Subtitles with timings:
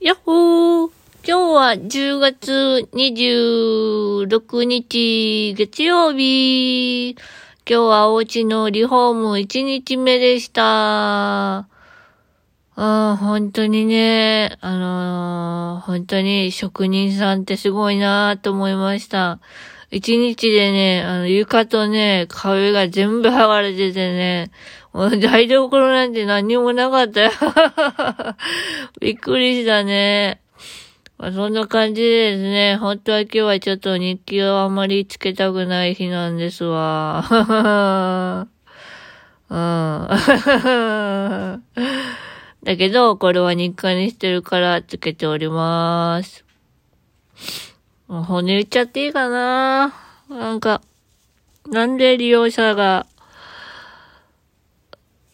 [0.00, 0.90] やっほー
[1.26, 7.10] 今日は10月26日月曜日。
[7.10, 7.18] 今
[7.66, 11.58] 日はお家のリフォーム1日目でした。
[11.58, 11.66] あ
[12.76, 19.38] あ、本当にね、あのー本当に職人さんってすごいなと思いました。
[19.90, 24.52] 一日でね、あの、床とね、壁が全部剥がれててね、
[24.92, 27.30] もう台所なんて何にもなかったよ。
[29.00, 30.40] びっくりしたね。
[31.18, 38.46] まあ、そんな感じでですね、本当は今日はちょっと日記をあまりつけたくない日なんですわ。
[39.50, 40.06] だ
[42.76, 46.44] けど、これは日課にしてるからつけております。
[48.10, 49.94] もう骨言っちゃっていいかな
[50.28, 50.82] なんか、
[51.68, 53.06] なんで利用者が、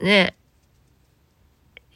[0.00, 0.36] ね、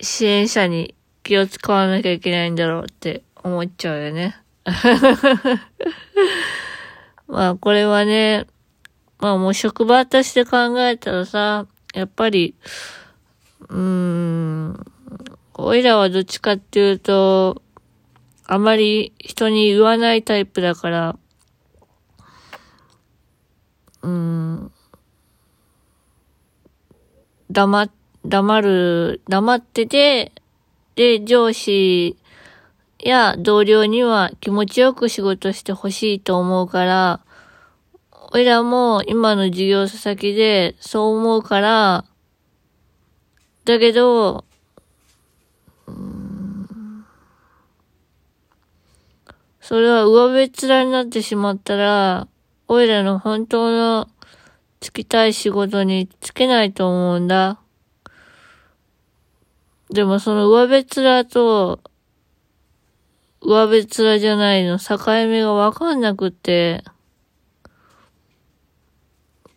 [0.00, 4.34] 支援者に気を使わなきゃいけないんだろうって思っちゃうよね。
[7.28, 8.46] まあ、これはね、
[9.18, 12.54] まあもう職場として考えたらさ、やっぱり、
[13.68, 14.86] うーん、
[15.52, 17.60] おいらはどっちかっていうと、
[18.52, 21.18] あまり人に言わないタイプだから、
[24.02, 24.72] うーん、
[27.50, 27.90] 黙、
[28.26, 30.32] 黙る、黙ってて、
[30.96, 32.18] で、上司
[32.98, 37.20] や同僚には気持ちよく仕事してほしいと思うから、
[38.32, 42.04] おいらも今の事業先でそう思うから、
[43.64, 44.44] だけど、
[45.86, 46.22] うーん
[49.72, 52.28] それは上辺面になってしまったら、
[52.68, 54.06] おいらの本当の
[54.80, 57.58] つきたい仕事につけないと思うんだ。
[59.88, 61.80] でもその上辺面と、
[63.40, 66.84] 上辺面じゃないの境目がわかんなくて、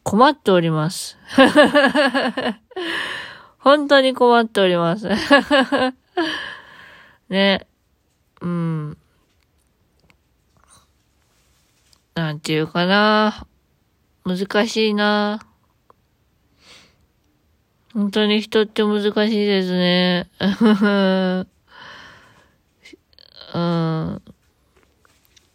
[0.04, 1.18] 困っております。
[3.60, 5.10] 本当に困っております。
[7.28, 7.68] ね。
[8.40, 8.98] うん。
[12.26, 13.46] なんていうかな。
[14.24, 15.46] 難しいな。
[17.94, 19.12] 本当に人って難しい
[19.46, 20.28] ですね。
[23.54, 24.22] うん。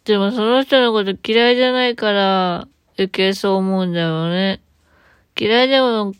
[0.05, 2.67] でもその人のこと嫌いじゃないから
[2.97, 4.61] 余計そう思うんだよね。
[5.37, 6.13] 嫌いでも、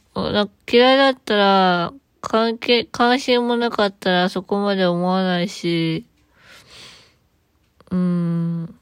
[0.70, 6.06] 嫌いだったら、関係、関心もなかったらそこまで思わないし、
[7.90, 8.76] うん、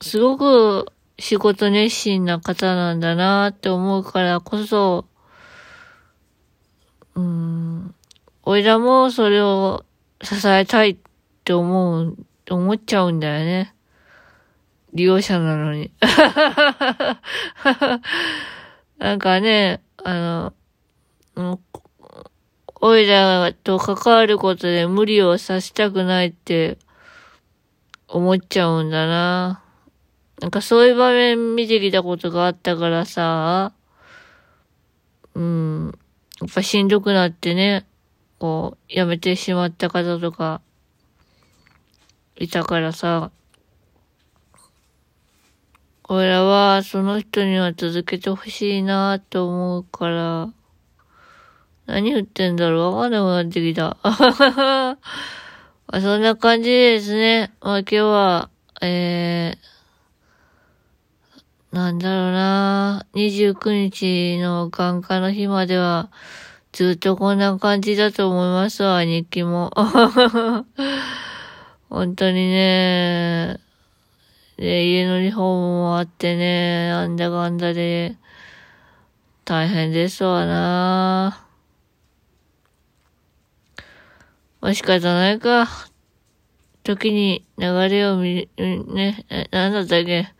[0.00, 5.06] すごく仕事熱心な方なんだなって思うからこそ、
[7.14, 7.94] うん、
[8.42, 9.84] おいらもそれを
[10.22, 10.96] 支えたいっ
[11.44, 12.16] て思う、
[12.50, 13.74] 思っちゃうんだよね。
[14.92, 15.90] 利用者なのに。
[18.98, 20.52] なんかね、あ
[21.34, 21.60] の、
[22.80, 26.78] おいらと関わることで無理をさせたくないって
[28.06, 29.62] 思っちゃうんだな。
[30.40, 33.72] なんかそういう場面見てきたことがあったからさ、
[35.34, 35.98] うん、
[36.40, 37.86] やっぱしんどくなってね、
[38.38, 40.60] こう、辞めてしまった方とか、
[42.36, 43.30] いたからさ、
[46.08, 50.52] 俺らはその人には続けてほしいなと思うから、
[51.86, 52.96] 何言ってんだろう。
[52.96, 53.96] わかんなくなってきた。
[54.04, 54.98] ま
[55.86, 57.52] あ、そんな感じですね。
[57.60, 58.50] まあ今日は、
[58.82, 59.75] えー、
[61.72, 66.10] なんだろうな29日の眼科の日までは、
[66.72, 69.70] ずっとこんな感じだと思いますわ、日記も。
[71.90, 73.58] 本当にね、
[74.56, 78.16] で、家のリフォームもあってね、なんだかんだで、
[79.44, 81.46] 大変ですわな
[84.60, 85.68] まあ仕方ないか。
[86.82, 90.35] 時に流れを見、ね、えなんだったっけ？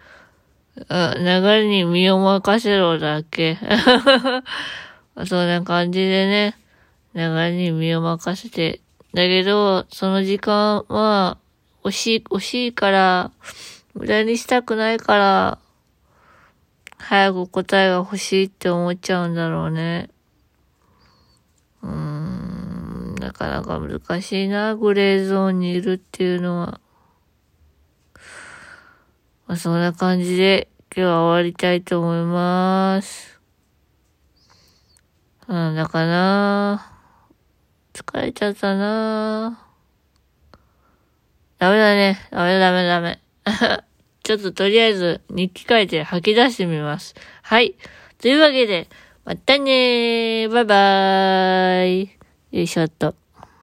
[0.76, 3.58] 流れに身を任せろだっけ
[5.26, 6.56] そんな感じでね、
[7.14, 8.80] 流れに身を任せて。
[9.14, 11.38] だけど、その時間は、
[11.82, 13.30] 惜しい、惜しいから、
[13.94, 15.58] 無駄にしたくないから、
[16.98, 20.10] 早く答えが欲しいって思っちゃうんだろうね。
[21.82, 26.80] うーん、なかなか難しいな、グレーゾーンにいるっていうのは。
[29.46, 33.40] まあ、そんな感じで、今日は終わりたいと思います。
[35.46, 36.92] なんだかな
[37.92, 39.64] 疲れちゃったな
[41.58, 42.18] ダメだね。
[42.32, 43.20] ダメダメダメ。
[44.24, 47.14] ちょっととりあえず日記書いて吐き出してみます。
[47.42, 47.76] はい。
[48.20, 48.88] というわけで、
[49.24, 50.48] またねー。
[50.48, 52.10] バイバーイ。
[52.50, 53.14] よいしょっと。